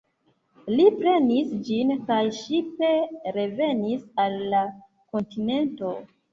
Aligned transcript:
Li 0.77 0.87
prenis 0.95 1.51
ĝin, 1.67 1.91
kaj 2.09 2.17
ŝipe 2.39 2.91
revenis 3.37 4.11
al 4.27 4.41
la 4.57 4.65
kontinento. 5.15 5.97